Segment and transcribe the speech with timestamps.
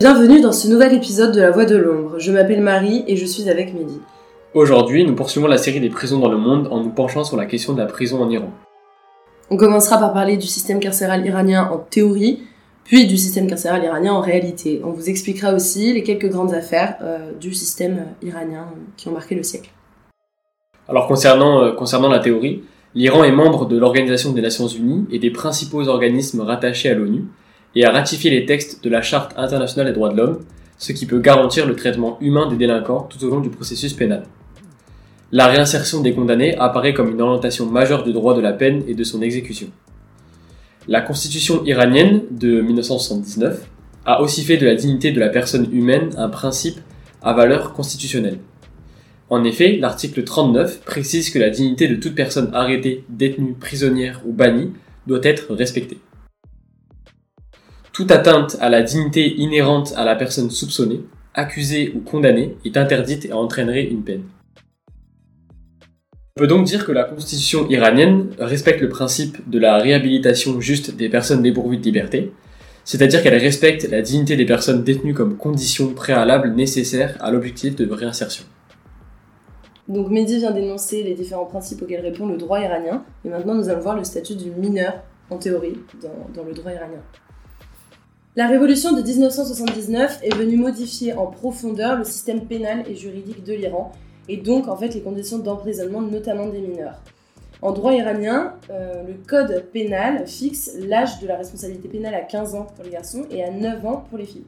[0.00, 2.18] Bienvenue dans ce nouvel épisode de La Voix de l'ombre.
[2.18, 4.00] Je m'appelle Marie et je suis avec Mehdi.
[4.52, 7.46] Aujourd'hui, nous poursuivons la série des prisons dans le monde en nous penchant sur la
[7.46, 8.50] question de la prison en Iran.
[9.50, 12.40] On commencera par parler du système carcéral iranien en théorie,
[12.82, 14.80] puis du système carcéral iranien en réalité.
[14.84, 18.66] On vous expliquera aussi les quelques grandes affaires euh, du système iranien
[18.96, 19.70] qui ont marqué le siècle.
[20.88, 22.64] Alors concernant, euh, concernant la théorie,
[22.96, 27.26] l'Iran est membre de l'Organisation des Nations Unies et des principaux organismes rattachés à l'ONU,
[27.74, 30.40] et a ratifié les textes de la Charte internationale des droits de l'homme,
[30.78, 34.24] ce qui peut garantir le traitement humain des délinquants tout au long du processus pénal.
[35.32, 38.94] La réinsertion des condamnés apparaît comme une orientation majeure du droit de la peine et
[38.94, 39.68] de son exécution.
[40.86, 43.66] La constitution iranienne de 1979
[44.04, 46.78] a aussi fait de la dignité de la personne humaine un principe
[47.22, 48.38] à valeur constitutionnelle.
[49.30, 54.32] En effet, l'article 39 précise que la dignité de toute personne arrêtée, détenue, prisonnière ou
[54.32, 54.72] bannie
[55.06, 55.98] doit être respectée.
[57.94, 63.24] Toute atteinte à la dignité inhérente à la personne soupçonnée, accusée ou condamnée est interdite
[63.24, 64.24] et entraînerait une peine.
[66.36, 70.96] On peut donc dire que la constitution iranienne respecte le principe de la réhabilitation juste
[70.96, 72.32] des personnes dépourvues de liberté,
[72.84, 77.88] c'est-à-dire qu'elle respecte la dignité des personnes détenues comme condition préalable nécessaire à l'objectif de
[77.88, 78.44] réinsertion.
[79.86, 83.68] Donc Mehdi vient d'énoncer les différents principes auxquels répond le droit iranien, et maintenant nous
[83.68, 84.94] allons voir le statut du mineur,
[85.30, 87.00] en théorie, dans, dans le droit iranien.
[88.36, 93.52] La révolution de 1979 est venue modifier en profondeur le système pénal et juridique de
[93.52, 93.92] l'Iran,
[94.28, 97.00] et donc en fait les conditions d'emprisonnement notamment des mineurs.
[97.62, 102.56] En droit iranien, euh, le code pénal fixe l'âge de la responsabilité pénale à 15
[102.56, 104.46] ans pour les garçons et à 9 ans pour les filles.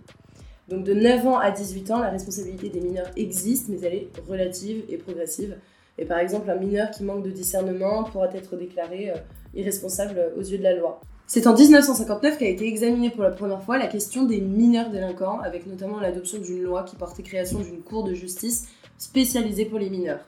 [0.67, 4.09] Donc de 9 ans à 18 ans, la responsabilité des mineurs existe, mais elle est
[4.29, 5.59] relative et progressive.
[5.97, 9.15] Et par exemple, un mineur qui manque de discernement pourra être déclaré euh,
[9.55, 11.01] irresponsable aux yeux de la loi.
[11.29, 15.41] C'est en 1959 qu'a été examinée pour la première fois la question des mineurs délinquants,
[15.41, 19.91] avec notamment l'adoption d'une loi qui portait création d'une cour de justice spécialisée pour les
[19.91, 20.21] mineurs.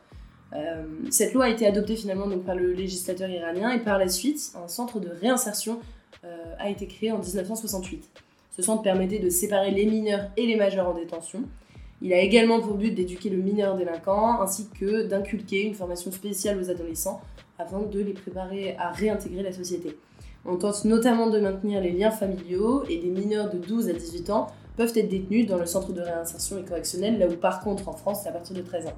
[0.55, 4.53] Euh, cette loi a été adoptée finalement par le législateur iranien et par la suite,
[4.61, 5.79] un centre de réinsertion
[6.25, 8.09] euh, a été créé en 1968.
[8.57, 11.43] Ce centre permettait de séparer les mineurs et les majeurs en détention.
[12.03, 16.59] Il a également pour but d'éduquer le mineur délinquant ainsi que d'inculquer une formation spéciale
[16.61, 17.21] aux adolescents
[17.57, 19.97] afin de les préparer à réintégrer la société.
[20.51, 24.31] On tente notamment de maintenir les liens familiaux et des mineurs de 12 à 18
[24.31, 24.47] ans
[24.79, 27.93] peuvent être détenus dans le centre de réinsertion et correctionnel, là où par contre en
[27.93, 28.97] France c'est à partir de 13 ans.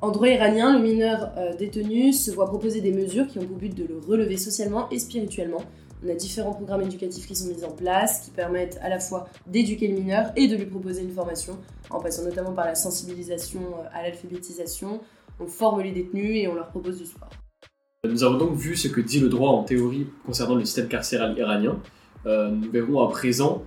[0.00, 3.56] En droit iranien, le mineur euh, détenu se voit proposer des mesures qui ont pour
[3.56, 5.62] but de le relever socialement et spirituellement.
[6.04, 9.28] On a différents programmes éducatifs qui sont mis en place, qui permettent à la fois
[9.46, 11.58] d'éduquer le mineur et de lui proposer une formation,
[11.90, 15.00] en passant notamment par la sensibilisation euh, à l'alphabétisation.
[15.38, 17.30] On forme les détenus et on leur propose du sport.
[18.04, 21.38] Nous avons donc vu ce que dit le droit en théorie concernant le système carcéral
[21.38, 21.80] iranien.
[22.26, 23.62] Euh, nous verrons à présent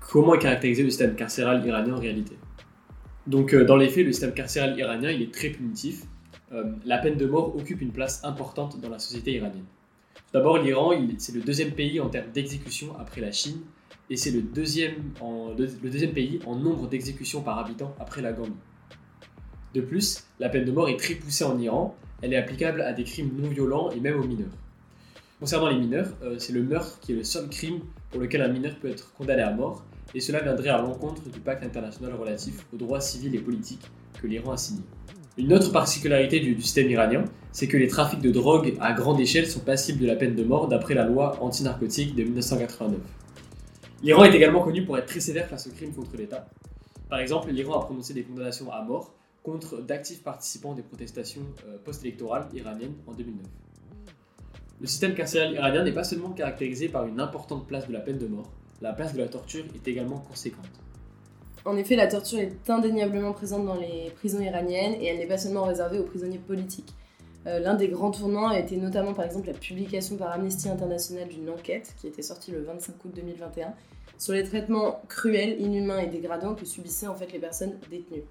[0.00, 2.38] comment est caractérisé le système carcéral iranien en réalité.
[3.26, 6.04] Donc euh, dans les faits, le système carcéral iranien est très punitif.
[6.52, 9.66] Euh, la peine de mort occupe une place importante dans la société iranienne.
[10.32, 13.60] D'abord, l'Iran, c'est le deuxième pays en termes d'exécution après la Chine,
[14.08, 18.52] et c'est le le deuxième pays en nombre d'exécutions par habitant après la Gambie.
[19.74, 22.92] De plus, la peine de mort est très poussée en Iran, elle est applicable à
[22.92, 24.52] des crimes non violents et même aux mineurs.
[25.38, 28.48] Concernant les mineurs, euh, c'est le meurtre qui est le seul crime pour lequel un
[28.48, 29.84] mineur peut être condamné à mort,
[30.14, 33.84] et cela viendrait à l'encontre du pacte international relatif aux droits civils et politiques
[34.20, 34.80] que l'Iran a signé.
[35.36, 39.46] Une autre particularité du, système iranien, c'est que les trafics de drogue à grande échelle
[39.46, 42.98] sont passibles de la peine de mort d'après la loi anti-narcotique de 1989.
[44.02, 46.48] L'Iran est également connu pour être très sévère face aux crimes contre l'État.
[47.10, 49.12] Par exemple, l'Iran a prononcé des condamnations à mort
[49.46, 53.46] contre d'actifs participants des protestations euh, post-électorales iraniennes en 2009.
[54.80, 58.18] Le système carcéral iranien n'est pas seulement caractérisé par une importante place de la peine
[58.18, 58.50] de mort,
[58.82, 60.66] la place de la torture est également conséquente.
[61.64, 65.38] En effet, la torture est indéniablement présente dans les prisons iraniennes et elle n'est pas
[65.38, 66.92] seulement réservée aux prisonniers politiques.
[67.46, 71.28] Euh, l'un des grands tournants a été notamment par exemple la publication par Amnesty International
[71.28, 73.74] d'une enquête qui été sortie le 25 août 2021
[74.18, 78.24] sur les traitements cruels, inhumains et dégradants que subissaient en fait les personnes détenues.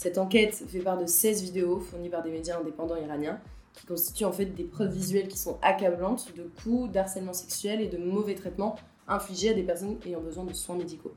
[0.00, 3.38] Cette enquête fait part de 16 vidéos fournies par des médias indépendants iraniens
[3.74, 7.88] qui constituent en fait des preuves visuelles qui sont accablantes de coups, d'harcèlement sexuel et
[7.88, 8.76] de mauvais traitements
[9.06, 11.12] infligés à des personnes ayant besoin de soins médicaux.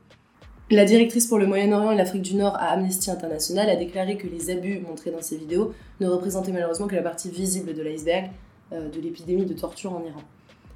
[0.70, 4.26] La directrice pour le Moyen-Orient et l'Afrique du Nord à Amnesty International a déclaré que
[4.26, 8.32] les abus montrés dans ces vidéos ne représentaient malheureusement que la partie visible de l'iceberg
[8.72, 10.20] euh, de l'épidémie de torture en Iran.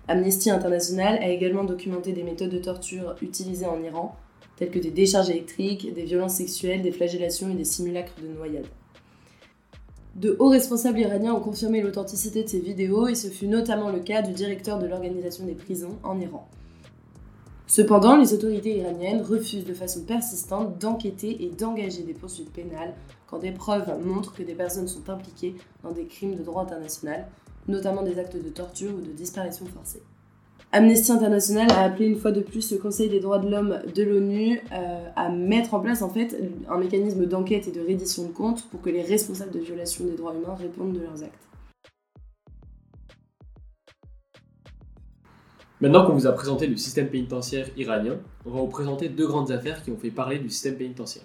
[0.08, 4.16] Amnesty International a également documenté des méthodes de torture utilisées en Iran,
[4.56, 8.66] tels que des décharges électriques, des violences sexuelles, des flagellations et des simulacres de noyade.
[10.16, 14.00] De hauts responsables iraniens ont confirmé l'authenticité de ces vidéos et ce fut notamment le
[14.00, 16.48] cas du directeur de l'organisation des prisons en Iran.
[17.68, 22.94] Cependant, les autorités iraniennes refusent de façon persistante d'enquêter et d'engager des poursuites pénales
[23.28, 27.28] quand des preuves montrent que des personnes sont impliquées dans des crimes de droit international,
[27.68, 30.02] notamment des actes de torture ou de disparition forcée.
[30.70, 34.02] Amnesty International a appelé une fois de plus le Conseil des droits de l'homme de
[34.02, 36.36] l'ONU euh, à mettre en place en fait
[36.68, 40.14] un mécanisme d'enquête et de reddition de comptes pour que les responsables de violations des
[40.14, 41.48] droits humains répondent de leurs actes.
[45.80, 49.50] Maintenant qu'on vous a présenté le système pénitentiaire iranien, on va vous présenter deux grandes
[49.50, 51.24] affaires qui ont fait parler du système pénitentiaire.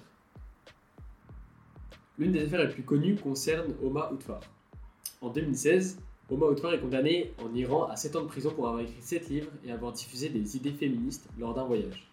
[2.18, 4.40] L'une des affaires les plus connues concerne Oma Utfar.
[5.20, 5.98] En 2016,
[6.34, 9.30] Oma Utfar est condamné en Iran à 7 ans de prison pour avoir écrit 7
[9.30, 12.12] livres et avoir diffusé des idées féministes lors d'un voyage.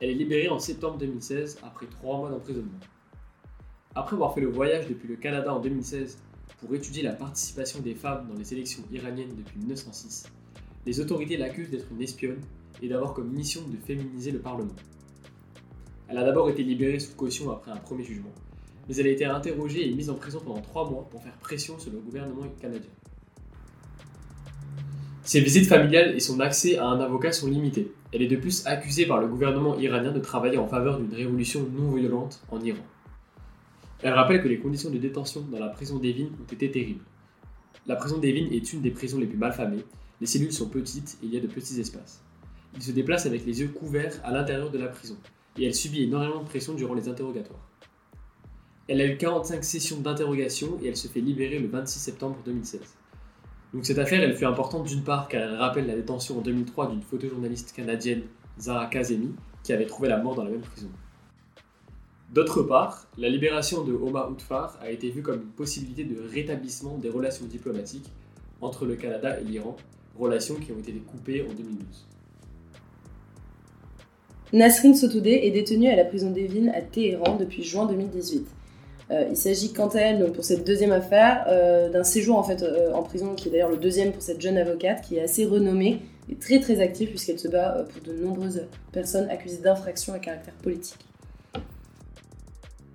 [0.00, 2.78] Elle est libérée en septembre 2016 après 3 mois d'emprisonnement.
[3.94, 6.18] Après avoir fait le voyage depuis le Canada en 2016
[6.58, 10.30] pour étudier la participation des femmes dans les élections iraniennes depuis 1906,
[10.84, 12.42] les autorités l'accusent d'être une espionne
[12.82, 14.76] et d'avoir comme mission de féminiser le Parlement.
[16.08, 18.34] Elle a d'abord été libérée sous caution après un premier jugement,
[18.86, 21.78] mais elle a été interrogée et mise en prison pendant trois mois pour faire pression
[21.78, 22.90] sur le gouvernement canadien.
[25.28, 27.92] Ses visites familiales et son accès à un avocat sont limités.
[28.14, 31.68] Elle est de plus accusée par le gouvernement iranien de travailler en faveur d'une révolution
[31.70, 32.80] non violente en Iran.
[34.00, 37.04] Elle rappelle que les conditions de détention dans la prison d'Evin ont été terribles.
[37.86, 39.84] La prison d'Evin est une des prisons les plus mal famées
[40.22, 42.22] les cellules sont petites et il y a de petits espaces.
[42.74, 45.18] Il se déplace avec les yeux couverts à l'intérieur de la prison
[45.58, 47.68] et elle subit énormément de pression durant les interrogatoires.
[48.88, 52.80] Elle a eu 45 sessions d'interrogation et elle se fait libérer le 26 septembre 2016.
[53.74, 56.90] Donc cette affaire, elle fut importante d'une part car elle rappelle la détention en 2003
[56.90, 58.22] d'une photojournaliste canadienne,
[58.58, 60.88] Zara Kazemi, qui avait trouvé la mort dans la même prison.
[62.32, 66.96] D'autre part, la libération de Oma Utfar a été vue comme une possibilité de rétablissement
[66.98, 68.10] des relations diplomatiques
[68.60, 69.76] entre le Canada et l'Iran
[70.18, 72.06] relations qui ont été coupées en 2012.
[74.52, 78.46] Nasrin Sotoudeh est détenue à la prison d'Evin à Téhéran depuis juin 2018.
[79.10, 82.92] Euh, il s'agit quant à elle, donc, pour cette deuxième affaire, euh, d'un séjour euh,
[82.92, 86.02] en prison qui est d'ailleurs le deuxième pour cette jeune avocate qui est assez renommée
[86.30, 90.54] et très très active puisqu'elle se bat pour de nombreuses personnes accusées d'infractions à caractère
[90.54, 90.98] politique.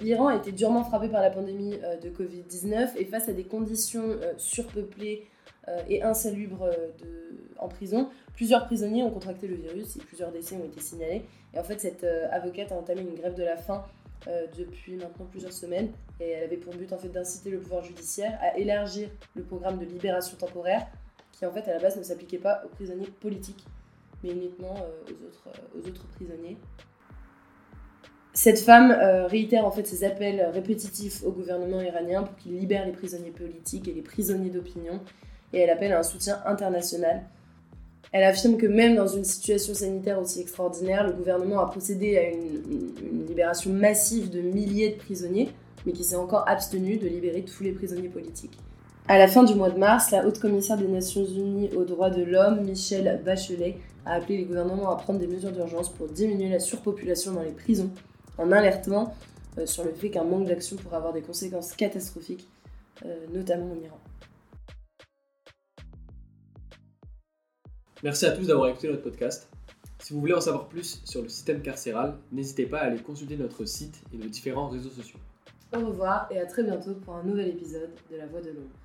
[0.01, 4.17] L'Iran a été durement frappé par la pandémie de Covid-19 et face à des conditions
[4.37, 5.27] surpeuplées
[5.87, 6.89] et insalubre euh,
[7.57, 8.09] en prison.
[8.35, 11.23] Plusieurs prisonniers ont contracté le virus et plusieurs décès ont été signalés.
[11.53, 13.85] Et en fait, cette avocate a entamé une grève de la faim
[14.57, 18.37] depuis maintenant plusieurs semaines et elle avait pour but en fait d'inciter le pouvoir judiciaire
[18.41, 20.87] à élargir le programme de libération temporaire
[21.31, 23.65] qui en fait à la base ne s'appliquait pas aux prisonniers politiques
[24.23, 26.57] mais uniquement aux, autres, aux autres prisonniers.
[28.33, 28.91] Cette femme
[29.27, 33.87] réitère en fait ses appels répétitifs au gouvernement iranien pour qu'il libère les prisonniers politiques
[33.87, 35.01] et les prisonniers d'opinion
[35.53, 37.23] et elle appelle à un soutien international.
[38.13, 42.29] Elle affirme que même dans une situation sanitaire aussi extraordinaire, le gouvernement a procédé à
[42.29, 45.49] une, libération massive de milliers de prisonniers,
[45.85, 48.55] mais qui s'est encore abstenu de libérer tous les prisonniers politiques.
[49.07, 52.11] À la fin du mois de mars, la haute commissaire des Nations Unies aux droits
[52.11, 56.49] de l'homme, Michelle Bachelet, a appelé les gouvernements à prendre des mesures d'urgence pour diminuer
[56.49, 57.89] la surpopulation dans les prisons,
[58.37, 59.11] en alertant
[59.57, 62.47] euh, sur le fait qu'un manque d'action pourrait avoir des conséquences catastrophiques,
[63.05, 63.99] euh, notamment en Iran.
[68.03, 69.47] Merci à tous d'avoir écouté notre podcast.
[69.99, 73.37] Si vous voulez en savoir plus sur le système carcéral, n'hésitez pas à aller consulter
[73.37, 75.19] notre site et nos différents réseaux sociaux.
[75.73, 78.75] Au revoir et à très bientôt pour un nouvel épisode de La Voix de l'ombre.